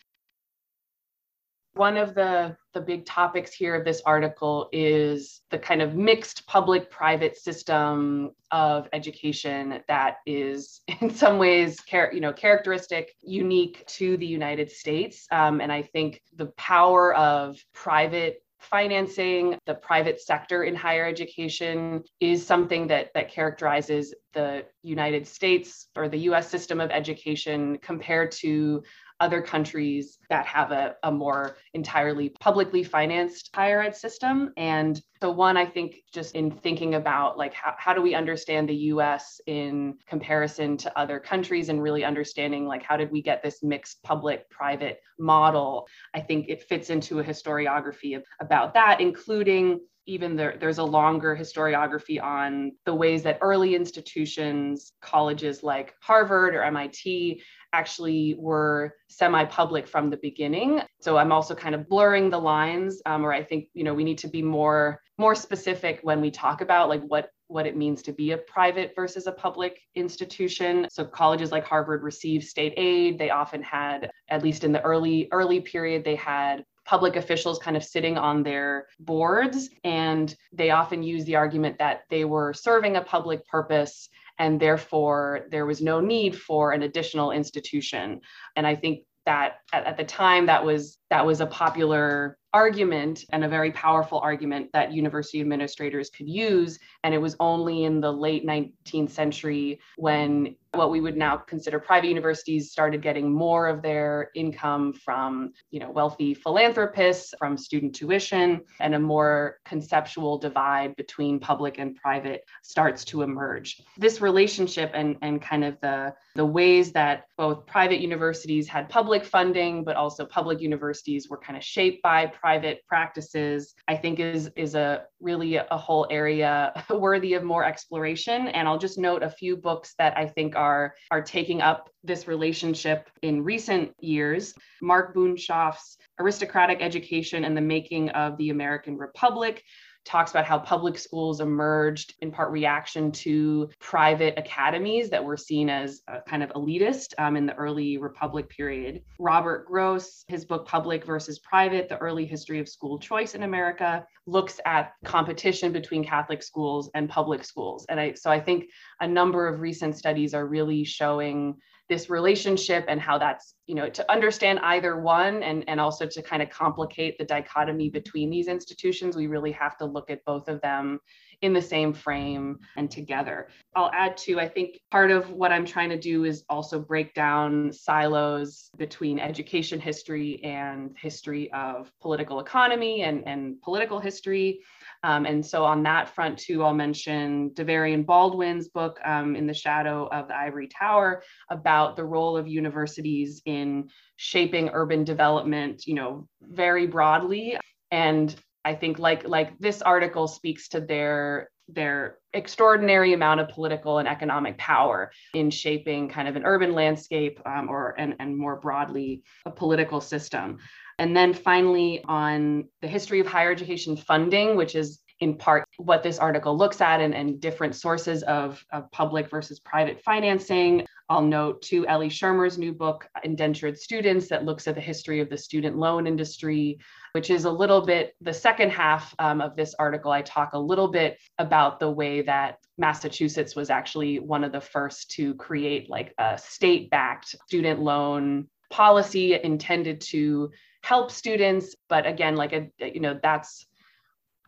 one 1.78 1.98
of 1.98 2.14
the, 2.14 2.56
the 2.74 2.82
big 2.82 3.06
topics 3.06 3.54
here 3.54 3.76
of 3.76 3.86
this 3.86 4.02
article 4.06 4.70
is 4.72 5.42
the 5.52 5.60
kind 5.60 5.82
of 5.82 5.96
mixed 5.96 6.46
public 6.48 6.90
private 6.90 7.38
system 7.38 8.32
of 8.52 8.88
education 8.94 9.82
that 9.88 10.18
is 10.26 10.82
in 11.02 11.14
some 11.14 11.38
ways 11.38 11.78
char- 11.86 12.12
you 12.14 12.22
know 12.22 12.34
characteristic 12.34 13.14
unique 13.22 13.86
to 13.88 14.18
the 14.18 14.26
united 14.26 14.72
states. 14.72 15.28
Um, 15.32 15.62
and 15.62 15.72
i 15.72 15.82
think 15.82 16.22
the 16.36 16.48
power 16.58 17.14
of 17.16 17.58
private 17.74 18.42
financing 18.60 19.58
the 19.66 19.76
private 19.76 20.20
sector 20.20 20.64
in 20.64 20.76
higher 20.76 21.06
education 21.06 22.04
is 22.20 22.46
something 22.46 22.88
that 22.88 23.12
that 23.14 23.30
characterizes 23.32 24.14
the 24.34 24.66
United 24.84 25.28
States 25.28 25.88
or 25.96 26.10
the 26.10 26.18
US 26.32 26.50
system 26.50 26.80
of 26.80 26.90
education 26.90 27.78
compared 27.82 28.32
to 28.32 28.84
other 29.20 29.42
countries 29.42 30.20
that 30.30 30.46
have 30.46 30.72
a, 30.72 30.96
a 31.04 31.12
more 31.12 31.58
entirely 31.74 32.30
publicly 32.40 32.84
financed 32.84 33.50
higher 33.56 33.82
ed 33.82 33.96
system. 33.96 34.52
And 34.58 35.02
so, 35.22 35.32
one, 35.32 35.58
I 35.58 35.66
think 35.66 35.98
just 36.14 36.36
in 36.36 36.52
thinking 36.52 36.96
about 36.96 37.38
like 37.38 37.54
how, 37.54 37.74
how 37.78 37.94
do 37.94 38.02
we 38.02 38.14
understand 38.14 38.70
the 38.70 38.76
US 38.76 39.42
in 39.48 39.96
comparison 40.08 40.78
to 40.78 41.00
other 41.00 41.20
countries 41.20 41.70
and 41.70 41.82
really 41.82 42.04
understanding 42.04 42.68
like 42.68 42.84
how 42.84 42.98
did 42.98 43.12
we 43.12 43.22
get 43.22 43.42
this 43.42 43.64
mixed 43.64 44.04
public 44.04 44.50
private 44.50 45.00
model, 45.20 45.88
I 46.14 46.22
think 46.22 46.50
it 46.50 46.64
fits 46.64 46.90
into 46.90 47.20
a 47.20 47.24
historiography 47.24 48.22
about 48.40 48.74
that, 48.76 49.02
including 49.02 49.80
even 50.08 50.36
there, 50.36 50.56
there's 50.60 50.78
a 50.78 50.84
longer 50.84 51.36
historiography 51.36 52.22
on 52.22 52.72
the 52.86 52.96
ways 52.96 53.22
that 53.24 53.38
early 53.42 53.76
institutions, 53.76 54.94
colleges 55.02 55.62
like 55.62 55.94
Harvard 56.02 56.56
or 56.56 56.64
MIT, 56.64 57.42
actually 57.74 58.36
were 58.40 58.96
semi-public 59.10 59.88
from 59.88 60.10
the 60.10 60.18
beginning. 60.18 60.82
So 61.02 61.18
I'm 61.18 61.32
also 61.32 61.54
kind 61.54 61.76
of 61.76 61.88
blurring 61.90 62.30
the 62.30 62.40
lines, 62.40 63.02
um, 63.06 63.26
or 63.26 63.34
I 63.34 63.44
think 63.44 63.68
you 63.74 63.84
know 63.84 63.94
we 63.94 64.04
need 64.04 64.18
to 64.20 64.28
be 64.28 64.42
more 64.42 65.02
more 65.18 65.36
specific 65.36 66.00
when 66.04 66.22
we 66.22 66.32
talk 66.32 66.62
about 66.62 66.90
like 66.90 67.04
what 67.04 67.30
what 67.48 67.66
it 67.66 67.78
means 67.78 68.02
to 68.04 68.12
be 68.12 68.32
a 68.32 68.38
private 68.38 68.94
versus 68.96 69.28
a 69.28 69.32
public 69.32 69.80
institution. 69.96 70.88
So 70.90 71.06
colleges 71.06 71.52
like 71.52 71.66
Harvard 71.66 72.04
receive 72.04 72.44
state 72.44 72.74
aid. 72.78 73.18
They 73.18 73.30
often 73.30 73.64
had, 73.64 74.10
at 74.30 74.44
least 74.44 74.64
in 74.64 74.72
the 74.72 74.82
early 74.82 75.28
early 75.32 75.62
period, 75.62 76.04
they 76.04 76.16
had 76.16 76.64
public 76.88 77.18
officials 77.18 77.60
kind 77.60 77.76
of 77.76 77.84
sitting 77.84 78.18
on 78.18 78.42
their 78.42 78.88
boards. 79.00 79.70
And 79.84 80.34
they 80.54 80.72
often 80.72 81.04
use 81.04 81.26
the 81.26 81.36
argument 81.36 81.78
that 81.80 82.04
they 82.10 82.24
were 82.24 82.54
serving 82.54 82.96
a 82.96 83.02
public 83.02 83.46
purpose 83.46 84.10
and 84.40 84.60
therefore 84.60 85.48
there 85.52 85.66
was 85.66 85.82
no 85.82 86.00
need 86.00 86.40
for 86.40 86.72
an 86.72 86.84
additional 86.84 87.32
institution. 87.32 88.22
And 88.56 88.66
I 88.66 88.76
think 88.76 89.04
that 89.26 89.58
at, 89.74 89.86
at 89.86 89.98
the 89.98 90.06
time 90.06 90.46
that 90.46 90.64
was 90.64 90.98
that 91.10 91.26
was 91.26 91.42
a 91.42 91.46
popular 91.46 92.38
argument 92.58 93.24
and 93.32 93.44
a 93.44 93.48
very 93.48 93.72
powerful 93.72 94.18
argument 94.18 94.68
that 94.74 94.92
university 94.92 95.40
administrators 95.40 96.10
could 96.10 96.28
use. 96.28 96.80
And 97.04 97.14
it 97.14 97.20
was 97.20 97.36
only 97.40 97.84
in 97.84 98.02
the 98.02 98.12
late 98.12 98.48
19th 98.48 99.12
century 99.12 99.80
when 99.96 100.56
what 100.74 100.92
we 100.92 101.02
would 101.02 101.18
now 101.18 101.38
consider 101.38 101.80
private 101.80 102.08
universities 102.08 102.72
started 102.72 103.02
getting 103.02 103.32
more 103.32 103.68
of 103.68 103.82
their 103.82 104.30
income 104.36 104.94
from 104.94 105.52
you 105.72 105.80
know 105.80 105.90
wealthy 105.90 106.34
philanthropists 106.34 107.34
from 107.40 107.58
student 107.58 107.96
tuition 107.96 108.62
and 108.80 108.94
a 108.94 109.00
more 109.00 109.60
conceptual 109.66 110.38
divide 110.38 110.96
between 110.96 111.40
public 111.40 111.80
and 111.80 111.96
private 111.96 112.42
starts 112.64 113.04
to 113.06 113.22
emerge 113.22 113.82
this 113.98 114.22
relationship 114.22 114.92
and 114.94 115.16
and 115.22 115.42
kind 115.42 115.64
of 115.64 115.80
the 115.82 116.14
the 116.36 116.46
ways 116.46 116.92
that 116.92 117.26
both 117.38 117.66
private 117.66 118.00
universities 118.00 118.68
had 118.68 118.90
public 118.90 119.26
funding 119.26 119.84
but 119.84 119.96
also 119.96 120.26
public 120.26 120.60
universities 120.62 121.30
were 121.30 121.38
kind 121.38 121.58
of 121.58 121.64
shaped 121.64 122.02
by 122.04 122.26
private 122.26 122.47
practices 122.88 123.74
i 123.88 123.96
think 123.96 124.20
is 124.20 124.50
is 124.56 124.76
a 124.76 125.04
really 125.20 125.56
a 125.56 125.78
whole 125.78 126.08
area 126.10 126.72
worthy 126.90 127.34
of 127.34 127.44
more 127.44 127.66
exploration 127.66 128.48
and 128.50 128.68
i'll 128.68 128.78
just 128.78 128.98
note 128.98 129.24
a 129.24 129.30
few 129.30 129.58
books 129.58 129.94
that 129.98 130.18
i 130.18 130.26
think 130.26 130.56
are 130.56 130.94
are 131.12 131.22
taking 131.22 131.62
up 131.62 131.90
this 132.08 132.28
relationship 132.28 133.10
in 133.22 133.44
recent 133.44 133.94
years. 134.00 134.54
Mark 134.82 135.14
Boonshoft's 135.14 135.98
Aristocratic 136.20 136.82
Education 136.82 137.44
and 137.44 137.56
the 137.56 137.62
Making 137.62 138.10
of 138.12 138.38
the 138.38 138.50
American 138.50 138.98
Republic 138.98 139.64
talks 140.08 140.32
about 140.32 140.46
how 140.46 140.58
public 140.58 140.98
schools 140.98 141.42
emerged 141.42 142.16
in 142.22 142.32
part 142.32 142.50
reaction 142.52 143.12
to 143.12 143.70
private 143.80 144.34
academies 144.38 145.10
that 145.10 145.24
were 145.24 145.38
seen 145.38 145.70
as 145.70 146.02
kind 146.28 146.42
of 146.42 146.50
elitist 146.52 147.14
um, 147.18 147.36
in 147.36 147.46
the 147.46 147.56
early 147.56 147.98
republic 147.98 148.50
period. 148.50 149.04
Robert 149.20 149.68
gross 149.68 150.24
his 150.28 150.46
book 150.46 150.66
public 150.66 151.06
versus 151.06 151.40
private 151.40 151.90
the 151.90 151.98
early 151.98 152.26
history 152.26 152.60
of 152.60 152.70
school 152.70 152.98
choice 152.98 153.36
in 153.36 153.44
america 153.44 154.06
looks 154.26 154.60
at 154.66 154.94
competition 155.04 155.72
between 155.72 156.04
catholic 156.04 156.42
schools 156.42 156.90
and 156.96 157.10
public 157.10 157.44
schools. 157.44 157.86
And 157.90 158.00
i 158.00 158.14
so 158.14 158.32
i 158.32 158.40
think 158.40 158.70
a 159.02 159.08
number 159.08 159.48
of 159.48 159.60
recent 159.60 159.98
studies 159.98 160.34
are 160.34 160.48
really 160.48 160.84
showing 160.84 161.58
this 161.90 162.10
relationship 162.10 162.86
and 162.88 163.00
how 163.00 163.18
that's 163.18 163.56
you 163.66 163.76
know 163.76 163.90
to 163.90 164.12
understand 164.12 164.60
either 164.64 165.00
one 165.00 165.42
and 165.44 165.64
and 165.68 165.80
also 165.80 166.06
to 166.06 166.22
kind 166.22 166.42
of 166.42 166.50
complicate 166.50 167.18
the 167.18 167.24
dichotomy 167.24 167.90
between 167.90 168.30
these 168.30 168.48
institutions 168.48 169.16
we 169.16 169.28
really 169.28 169.52
have 169.52 169.78
to 169.78 169.86
look 169.98 170.10
at 170.10 170.24
both 170.26 170.48
of 170.48 170.62
them 170.62 171.00
in 171.42 171.54
the 171.54 171.62
same 171.62 171.92
frame 171.94 172.60
and 172.78 172.90
together 172.90 173.48
i'll 173.76 173.92
add 173.94 174.16
to 174.16 174.40
i 174.40 174.48
think 174.48 174.80
part 174.92 175.12
of 175.12 175.32
what 175.32 175.52
i'm 175.52 175.66
trying 175.66 175.90
to 175.90 176.00
do 176.00 176.24
is 176.24 176.44
also 176.50 176.80
break 176.80 177.14
down 177.14 177.72
silos 177.72 178.70
between 178.78 179.20
education 179.20 179.80
history 179.80 180.44
and 180.44 180.96
history 180.98 181.52
of 181.52 181.92
political 182.02 182.40
economy 182.40 183.04
and 183.04 183.28
and 183.28 183.62
political 183.62 184.00
history 184.00 184.62
um, 185.04 185.26
and 185.26 185.46
so 185.46 185.64
on 185.64 185.84
that 185.84 186.14
front 186.14 186.38
too, 186.38 186.64
I'll 186.64 186.74
mention 186.74 187.52
Davarian 187.52 188.06
Baldwin's 188.06 188.70
book, 188.70 189.00
um, 189.06 189.36
In 189.36 189.48
the 189.48 189.54
Shadow 189.54 190.08
of 190.12 190.28
the 190.28 190.36
Ivory 190.36 190.68
Tower, 190.68 191.24
about 191.50 191.96
the 191.96 192.04
role 192.04 192.36
of 192.36 192.48
universities 192.48 193.42
in 193.46 193.90
shaping 194.16 194.70
urban 194.74 195.04
development, 195.04 195.86
you 195.86 195.94
know, 195.94 196.28
very 196.42 196.88
broadly. 196.88 197.58
And 197.92 198.36
I 198.68 198.76
think 198.76 199.00
like 199.00 199.28
like 199.28 199.58
this 199.60 199.82
article 199.82 200.28
speaks 200.28 200.68
to 200.70 200.82
their 200.82 201.50
their 201.70 202.18
extraordinary 202.34 203.14
amount 203.14 203.40
of 203.42 203.50
political 203.50 203.98
and 203.98 204.08
economic 204.08 204.58
power 204.58 205.12
in 205.34 205.50
shaping 205.50 206.08
kind 206.10 206.28
of 206.28 206.36
an 206.36 206.44
urban 206.46 206.74
landscape 206.74 207.42
um, 207.46 207.70
or 207.70 207.96
and, 207.98 208.16
and 208.20 208.38
more 208.38 208.58
broadly 208.58 209.24
a 209.46 209.52
political 209.52 210.00
system 210.00 210.58
and 211.00 211.16
then 211.16 211.34
finally, 211.34 212.04
on 212.06 212.68
the 212.82 212.88
history 212.88 213.20
of 213.20 213.28
higher 213.28 213.52
education 213.52 213.96
funding, 213.96 214.56
which 214.56 214.76
is 214.76 215.02
in 215.20 215.36
part 215.36 215.68
what 215.78 216.04
this 216.04 216.20
article 216.20 216.56
looks 216.56 216.80
at 216.80 217.02
and, 217.02 217.14
and 217.14 217.40
different 217.40 217.76
sources 217.76 218.24
of, 218.24 218.64
of 218.72 218.92
public 218.92 219.30
versus 219.30 219.60
private 219.60 220.02
financing. 220.02 220.86
I'll 221.10 221.24
note 221.24 221.62
too 221.62 221.88
Ellie 221.88 222.10
Shermer's 222.10 222.58
new 222.58 222.74
book, 222.74 223.08
Indentured 223.24 223.78
Students, 223.78 224.28
that 224.30 224.46
looks 224.46 224.68
at 224.68 224.76
the 224.76 224.82
history 224.82 225.20
of 225.20 225.30
the 225.30 225.38
student 225.38 225.78
loan 225.78 226.06
industry, 226.06 226.80
which 227.14 227.30
is 227.30 227.46
a 227.46 227.52
little 227.52 227.82
bit 227.86 228.16
the 228.22 228.34
second 228.34 228.72
half 228.72 229.14
um, 229.20 229.42
of 229.42 229.56
this 229.56 229.76
article. 229.78 230.12
I 230.12 230.22
talk 230.22 230.54
a 230.54 230.60
little 230.60 230.88
bit 230.88 231.18
about 231.38 231.80
the 231.80 231.90
way 231.90 232.22
that 232.24 232.58
Massachusetts 232.78 233.56
was 233.56 233.70
actually 233.70 234.20
one 234.20 234.44
of 234.44 234.52
the 234.52 234.62
first 234.62 235.12
to 235.12 235.34
create 235.36 235.90
like 235.90 236.14
a 236.18 236.38
state 236.38 236.90
backed 236.90 237.36
student 237.48 237.80
loan 237.80 238.48
policy 238.70 239.40
intended 239.42 240.02
to 240.02 240.52
help 240.84 241.12
students 241.12 241.76
but 241.90 242.06
again 242.06 242.36
like 242.36 242.54
a 242.54 242.70
you 242.80 243.00
know 243.00 243.18
that's 243.22 243.66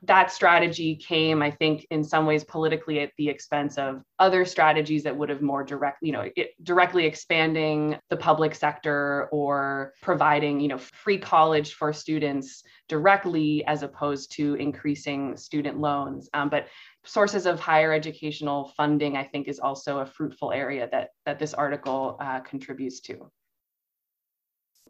that 0.04 0.32
strategy 0.32 0.96
came 0.96 1.42
i 1.42 1.52
think 1.52 1.86
in 1.92 2.04
some 2.04 2.26
ways 2.26 2.44
politically 2.44 3.00
at 3.00 3.12
the 3.18 3.28
expense 3.28 3.78
of 3.78 4.02
other 4.20 4.46
strategies 4.46 5.04
that 5.04 5.16
would 5.16 5.30
have 5.30 5.42
more 5.42 5.64
directly 5.64 6.08
you 6.08 6.14
know 6.14 6.30
it, 6.36 6.52
directly 6.64 7.06
expanding 7.06 7.98
the 8.10 8.18
public 8.18 8.56
sector 8.56 9.28
or 9.32 9.94
providing 10.02 10.60
you 10.60 10.68
know 10.68 10.78
free 10.78 11.18
college 11.18 11.74
for 11.74 11.92
students 11.92 12.64
directly 12.88 13.64
as 13.66 13.84
opposed 13.84 14.32
to 14.32 14.56
increasing 14.56 15.38
student 15.38 15.80
loans. 15.80 16.28
Um, 16.34 16.50
but 16.50 16.68
sources 17.06 17.46
of 17.46 17.60
higher 17.60 17.94
educational 17.94 18.74
funding 18.76 19.16
i 19.16 19.24
think 19.24 19.48
is 19.48 19.60
also 19.60 20.00
a 20.00 20.06
fruitful 20.06 20.52
area 20.52 20.88
that 20.92 21.10
that 21.26 21.40
this 21.40 21.54
article 21.54 22.18
uh, 22.20 22.40
contributes 22.42 23.00
to. 23.02 23.32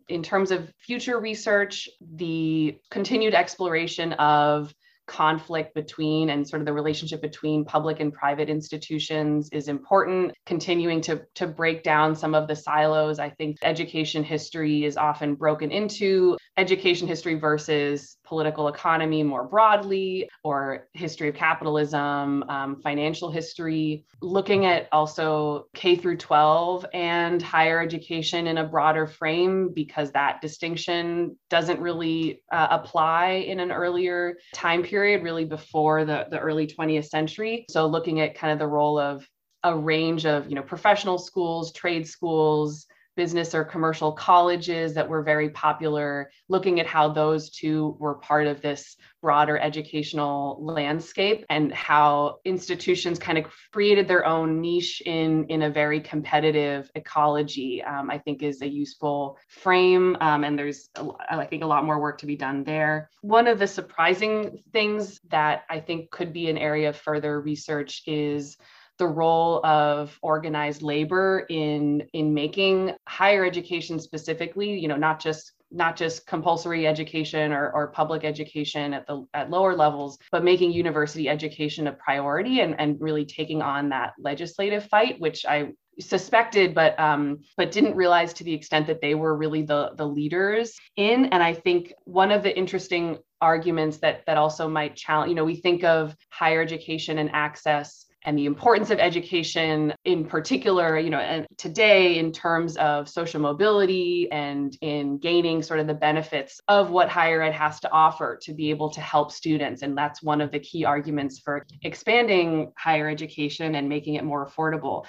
In 0.08 0.24
terms 0.24 0.50
of 0.50 0.74
future 0.80 1.20
research, 1.20 1.88
the 2.16 2.80
continued 2.90 3.36
exploration 3.36 4.14
of 4.14 4.74
conflict 5.10 5.74
between 5.74 6.30
and 6.30 6.48
sort 6.48 6.62
of 6.62 6.66
the 6.68 6.74
relationship 6.74 7.22
between 7.22 7.66
public 7.66 8.00
and 8.00 8.14
private 8.14 8.48
institutions 8.48 9.50
is 9.52 9.68
important. 9.68 10.34
Continuing 10.46 11.02
to, 11.02 11.24
to 11.36 11.48
break 11.48 11.84
down 11.84 12.16
some 12.16 12.36
of 12.36 12.48
the 12.48 12.56
silos. 12.56 13.18
I 13.18 13.30
think 13.32 13.58
education 13.64 14.24
history 14.24 14.86
is 14.86 14.98
often 14.98 15.34
broken 15.34 15.72
into 15.72 16.38
education 16.60 17.08
history 17.08 17.36
versus 17.36 18.18
political 18.26 18.68
economy 18.68 19.24
more 19.24 19.46
broadly, 19.46 20.30
or 20.44 20.88
history 20.94 21.30
of 21.30 21.36
capitalism, 21.36 22.44
um, 22.44 22.82
financial 22.82 23.32
history, 23.32 24.06
looking 24.22 24.66
at 24.66 24.90
also 24.92 25.68
K 25.74 25.96
through 25.96 26.18
12 26.18 26.86
and 26.94 27.42
higher 27.42 27.82
education 27.82 28.46
in 28.48 28.58
a 28.58 28.68
broader 28.68 29.08
frame 29.08 29.72
because 29.74 30.12
that 30.12 30.42
distinction 30.42 31.38
doesn't 31.50 31.80
really 31.80 32.44
uh, 32.52 32.68
apply 32.70 33.46
in 33.48 33.60
an 33.60 33.72
earlier 33.72 34.38
time 34.54 34.84
period, 34.84 35.24
really 35.24 35.46
before 35.46 36.04
the, 36.04 36.28
the 36.30 36.40
early 36.40 36.68
20th 36.68 37.08
century. 37.08 37.66
So 37.70 37.88
looking 37.88 38.20
at 38.20 38.36
kind 38.36 38.52
of 38.52 38.60
the 38.60 38.68
role 38.68 39.00
of 39.00 39.26
a 39.64 39.76
range 39.76 40.26
of 40.26 40.48
you 40.48 40.56
know 40.56 40.62
professional 40.62 41.18
schools 41.18 41.74
trade 41.74 42.08
schools 42.08 42.86
business 43.20 43.54
or 43.54 43.66
commercial 43.66 44.14
colleges 44.14 44.94
that 44.94 45.10
were 45.10 45.22
very 45.22 45.50
popular, 45.50 46.32
looking 46.48 46.80
at 46.80 46.88
how 46.88 47.10
those 47.10 47.50
two 47.50 47.98
were 48.00 48.16
part 48.16 48.48
of 48.48 48.62
this 48.62 48.96
broader 49.22 49.58
educational 49.58 50.58
landscape 50.64 51.46
and 51.50 51.74
how 51.74 52.38
institutions 52.46 53.20
kind 53.20 53.38
of 53.38 53.44
created 53.74 54.08
their 54.08 54.26
own 54.26 54.62
niche 54.62 55.02
in, 55.06 55.44
in 55.50 55.64
a 55.64 55.70
very 55.70 56.00
competitive 56.00 56.90
ecology, 56.96 57.84
um, 57.84 58.10
I 58.10 58.18
think 58.20 58.42
is 58.42 58.62
a 58.62 58.70
useful 58.70 59.38
frame. 59.50 60.16
Um, 60.22 60.46
and 60.46 60.58
there's, 60.58 60.88
a, 60.96 61.06
I 61.30 61.46
think, 61.46 61.62
a 61.64 61.68
lot 61.68 61.84
more 61.84 62.00
work 62.00 62.20
to 62.20 62.26
be 62.26 62.38
done 62.38 62.64
there. 62.64 63.10
One 63.20 63.48
of 63.48 63.60
the 63.60 63.68
surprising 63.68 64.64
things 64.72 65.20
that 65.28 65.64
I 65.70 65.82
think 65.82 66.10
could 66.10 66.32
be 66.32 66.50
an 66.50 66.58
area 66.58 66.88
of 66.88 66.96
further 66.96 67.42
research 67.42 68.04
is 68.08 68.56
the 69.00 69.08
role 69.08 69.66
of 69.66 70.18
organized 70.22 70.82
labor 70.84 71.46
in 71.50 72.04
in 72.14 72.34
making 72.34 72.94
higher 73.08 73.44
education 73.46 74.00
specifically 74.00 74.78
you 74.78 74.88
know 74.88 74.98
not 74.98 75.20
just 75.20 75.54
not 75.72 75.96
just 75.96 76.26
compulsory 76.26 76.88
education 76.88 77.54
or, 77.54 77.72
or 77.72 77.88
public 77.88 78.24
education 78.24 78.94
at 78.94 79.08
the 79.08 79.26
at 79.34 79.50
lower 79.50 79.76
levels 79.76 80.18
but 80.32 80.44
making 80.44 80.72
university 80.72 81.30
education 81.30 81.88
a 81.88 81.92
priority 81.94 82.60
and, 82.62 82.80
and 82.80 83.00
really 83.00 83.26
taking 83.26 83.62
on 83.62 83.90
that 83.90 84.14
legislative 84.20 84.86
fight 84.86 85.20
which 85.20 85.46
i 85.46 85.72
suspected 86.00 86.74
but 86.74 86.98
um, 87.00 87.40
but 87.58 87.72
didn't 87.72 87.96
realize 87.96 88.34
to 88.34 88.44
the 88.44 88.54
extent 88.54 88.88
that 88.88 89.02
they 89.02 89.16
were 89.16 89.36
really 89.36 89.64
the 89.64 89.92
the 89.98 90.06
leaders 90.06 90.80
in. 90.96 91.26
And 91.26 91.44
i 91.44 91.54
think 91.54 91.94
one 92.06 92.32
of 92.32 92.42
the 92.42 92.58
interesting 92.58 93.18
arguments 93.42 93.98
that 93.98 94.24
that 94.26 94.38
also 94.38 94.68
might 94.68 94.96
challenge 94.96 95.30
you 95.30 95.36
know 95.36 95.46
we 95.46 95.56
think 95.56 95.84
of 95.84 96.16
higher 96.30 96.62
education 96.62 97.18
and 97.18 97.30
access 97.34 98.06
and 98.30 98.38
the 98.38 98.46
importance 98.46 98.92
of 98.92 99.00
education 99.00 99.92
in 100.06 100.24
particular 100.24 101.00
you 101.00 101.10
know 101.10 101.18
and 101.18 101.48
today 101.58 102.20
in 102.20 102.32
terms 102.32 102.78
of 102.78 103.10
social 103.10 103.42
mobility 103.42 104.32
and 104.32 104.78
in 104.82 105.18
gaining 105.18 105.64
sort 105.64 105.80
of 105.80 105.88
the 105.88 105.96
benefits 105.96 106.62
of 106.68 106.92
what 106.92 107.10
higher 107.10 107.42
ed 107.42 107.54
has 107.54 107.80
to 107.80 107.92
offer 107.92 108.38
to 108.44 108.54
be 108.54 108.70
able 108.70 108.90
to 108.92 109.02
help 109.02 109.32
students. 109.32 109.82
And 109.82 109.98
that's 109.98 110.22
one 110.22 110.42
of 110.42 110.52
the 110.52 110.60
key 110.60 110.86
arguments 110.86 111.40
for 111.40 111.66
expanding 111.82 112.72
higher 112.78 113.10
education 113.10 113.76
and 113.76 113.90
making 113.90 114.16
it 114.16 114.24
more 114.24 114.46
affordable 114.46 115.06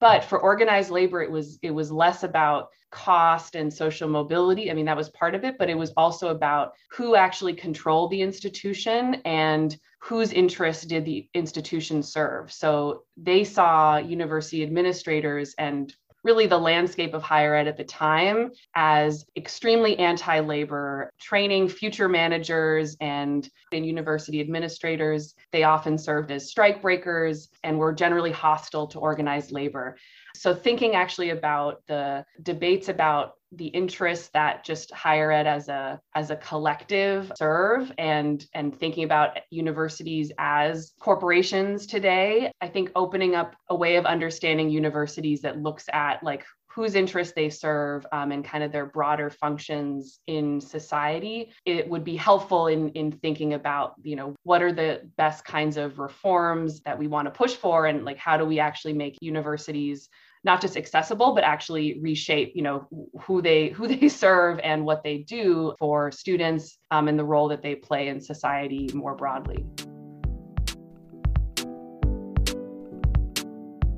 but 0.00 0.24
for 0.24 0.38
organized 0.38 0.90
labor 0.90 1.22
it 1.22 1.30
was 1.30 1.58
it 1.62 1.70
was 1.70 1.90
less 1.90 2.22
about 2.22 2.68
cost 2.90 3.56
and 3.56 3.72
social 3.72 4.08
mobility. 4.08 4.70
I 4.70 4.74
mean 4.74 4.86
that 4.86 4.96
was 4.96 5.10
part 5.10 5.34
of 5.34 5.44
it 5.44 5.58
but 5.58 5.68
it 5.68 5.76
was 5.76 5.92
also 5.96 6.28
about 6.28 6.72
who 6.90 7.16
actually 7.16 7.54
controlled 7.54 8.10
the 8.10 8.22
institution 8.22 9.20
and 9.24 9.76
whose 10.00 10.32
interests 10.32 10.84
did 10.84 11.04
the 11.04 11.28
institution 11.34 12.02
serve. 12.02 12.52
So 12.52 13.02
they 13.16 13.42
saw 13.42 13.96
university 13.96 14.62
administrators 14.62 15.54
and 15.58 15.92
really 16.26 16.48
the 16.48 16.58
landscape 16.58 17.14
of 17.14 17.22
higher 17.22 17.54
ed 17.54 17.68
at 17.68 17.76
the 17.76 17.84
time 17.84 18.50
as 18.74 19.24
extremely 19.36 19.96
anti 19.98 20.40
labor, 20.40 21.12
training 21.20 21.68
future 21.68 22.08
managers 22.08 22.96
and 23.00 23.48
in 23.70 23.84
university 23.84 24.40
administrators. 24.40 25.34
They 25.52 25.62
often 25.62 25.96
served 25.96 26.32
as 26.32 26.50
strike 26.50 26.82
breakers 26.82 27.48
and 27.62 27.78
were 27.78 27.92
generally 27.92 28.32
hostile 28.32 28.88
to 28.88 28.98
organized 28.98 29.52
labor. 29.52 29.96
So, 30.34 30.52
thinking 30.52 30.96
actually 30.96 31.30
about 31.30 31.82
the 31.86 32.24
debates 32.42 32.88
about 32.88 33.34
the 33.52 33.66
interests 33.66 34.28
that 34.34 34.64
just 34.64 34.92
higher 34.92 35.30
ed 35.30 35.46
as 35.46 35.68
a 35.68 36.00
as 36.14 36.30
a 36.30 36.36
collective 36.36 37.30
serve 37.36 37.92
and 37.98 38.44
and 38.54 38.74
thinking 38.74 39.04
about 39.04 39.38
universities 39.50 40.32
as 40.38 40.92
corporations 41.00 41.86
today 41.86 42.50
i 42.60 42.66
think 42.66 42.90
opening 42.96 43.34
up 43.34 43.54
a 43.68 43.74
way 43.74 43.96
of 43.96 44.04
understanding 44.04 44.68
universities 44.68 45.42
that 45.42 45.62
looks 45.62 45.84
at 45.92 46.22
like 46.24 46.44
whose 46.76 46.94
interests 46.94 47.32
they 47.34 47.48
serve 47.48 48.06
um, 48.12 48.32
and 48.32 48.44
kind 48.44 48.62
of 48.62 48.70
their 48.70 48.84
broader 48.84 49.30
functions 49.30 50.20
in 50.26 50.60
society 50.60 51.50
it 51.64 51.88
would 51.88 52.04
be 52.04 52.16
helpful 52.16 52.66
in 52.66 52.90
in 52.90 53.10
thinking 53.10 53.54
about 53.54 53.94
you 54.02 54.14
know 54.14 54.34
what 54.42 54.60
are 54.60 54.72
the 54.72 55.00
best 55.16 55.44
kinds 55.44 55.78
of 55.78 55.98
reforms 55.98 56.80
that 56.80 56.98
we 56.98 57.06
want 57.06 57.26
to 57.26 57.30
push 57.30 57.54
for 57.54 57.86
and 57.86 58.04
like 58.04 58.18
how 58.18 58.36
do 58.36 58.44
we 58.44 58.58
actually 58.58 58.92
make 58.92 59.16
universities 59.22 60.10
not 60.46 60.60
just 60.62 60.76
accessible 60.76 61.34
but 61.34 61.44
actually 61.44 61.98
reshape 62.00 62.52
you 62.54 62.62
know 62.62 62.88
who 63.20 63.42
they 63.42 63.68
who 63.70 63.86
they 63.88 64.08
serve 64.24 64.58
and 64.60 64.86
what 64.86 65.02
they 65.02 65.18
do 65.18 65.74
for 65.78 66.10
students 66.10 66.78
um, 66.90 67.08
and 67.08 67.18
the 67.18 67.24
role 67.24 67.48
that 67.48 67.60
they 67.60 67.74
play 67.74 68.08
in 68.08 68.20
society 68.20 68.88
more 68.94 69.14
broadly. 69.14 69.66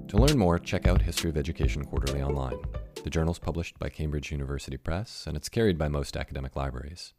To 0.08 0.16
learn 0.16 0.38
more 0.38 0.58
check 0.58 0.88
out 0.88 1.02
history 1.02 1.28
of 1.28 1.36
education 1.36 1.84
quarterly 1.84 2.22
online. 2.22 2.58
The 3.04 3.10
journal 3.10 3.32
is 3.32 3.38
published 3.38 3.78
by 3.78 3.90
cambridge 3.90 4.32
university 4.32 4.78
press 4.78 5.26
and 5.26 5.36
it's 5.36 5.50
carried 5.50 5.76
by 5.76 5.88
most 5.88 6.16
academic 6.16 6.56
libraries. 6.56 7.12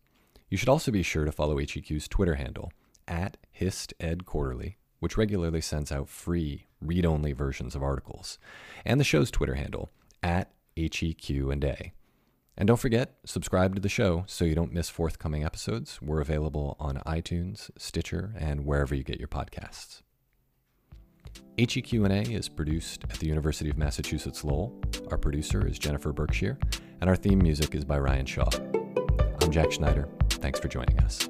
You 0.50 0.58
should 0.58 0.70
also 0.70 0.92
be 0.92 1.04
sure 1.04 1.26
to 1.26 1.32
follow 1.32 1.58
heq's 1.58 2.08
twitter 2.08 2.36
handle 2.36 2.72
at 3.08 3.38
histedquarterly 3.60 4.76
which 5.00 5.18
regularly 5.18 5.62
sends 5.62 5.92
out 5.92 6.10
free 6.10 6.68
read 6.82 7.06
only 7.06 7.34
versions 7.34 7.76
of 7.76 7.84
articles, 7.84 8.38
and 8.86 9.00
the 9.00 9.06
show's 9.06 9.32
Twitter 9.32 9.56
handle, 9.56 9.90
at 10.24 10.52
HEQ&A. 10.78 11.94
And 12.58 12.68
don't 12.68 12.80
forget, 12.80 13.16
subscribe 13.26 13.76
to 13.76 13.82
the 13.82 13.90
show 13.90 14.26
so 14.28 14.44
you 14.44 14.56
don't 14.56 14.74
miss 14.74 14.90
forthcoming 14.90 15.46
episodes. 15.46 16.02
We're 16.02 16.22
available 16.22 16.76
on 16.80 17.02
iTunes, 17.06 17.70
Stitcher, 17.78 18.34
and 18.38 18.66
wherever 18.66 18.94
you 18.94 19.04
get 19.04 19.20
your 19.20 19.30
podcasts. 19.30 20.02
HEQ&A 21.58 22.22
is 22.24 22.50
produced 22.50 23.04
at 23.10 23.20
the 23.20 23.28
University 23.28 23.70
of 23.70 23.78
Massachusetts 23.78 24.44
Lowell. 24.44 24.78
Our 25.10 25.18
producer 25.18 25.66
is 25.66 25.80
Jennifer 25.80 26.12
Berkshire, 26.12 26.58
and 27.00 27.10
our 27.10 27.16
theme 27.16 27.40
music 27.40 27.76
is 27.76 27.86
by 27.86 27.98
Ryan 28.00 28.26
Shaw. 28.26 28.50
I'm 29.42 29.52
Jack 29.52 29.72
Schneider. 29.72 30.10
Thanks 30.30 30.60
for 30.60 30.68
joining 30.68 31.00
us. 31.00 31.30